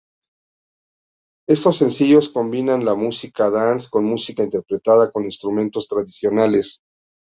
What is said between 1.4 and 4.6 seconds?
Estos sencillos combinan la música dance con música